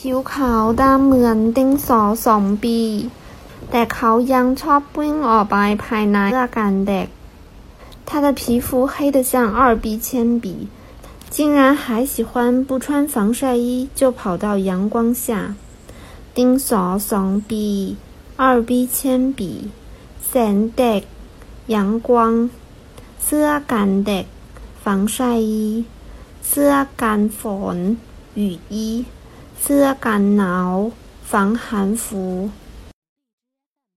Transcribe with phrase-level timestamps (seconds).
[0.08, 2.80] ิวขาวดำเหมือนดินสอสองปี
[3.70, 7.08] แต่เขายังชอบวิ่งออกไปภายในเสื้อกันแดด
[8.08, 10.68] 他的皮肤黑得像二 B 铅笔，
[11.34, 15.54] 竟然还喜欢不穿防晒衣就跑到阳光下。
[16.36, 17.96] 丁所怂比
[18.36, 18.96] 二 B 铅
[19.38, 19.40] 笔
[20.28, 21.02] แสงแดด
[21.74, 22.50] 阳光
[23.24, 24.26] เสื้อกันแดด
[24.84, 25.16] 防晒
[25.50, 25.84] 衣
[26.48, 26.72] เสื้อ
[27.02, 27.40] กันฝ
[27.74, 27.76] น
[28.40, 29.04] 雨衣
[29.63, 30.89] 遮干挠
[31.23, 32.49] 防寒服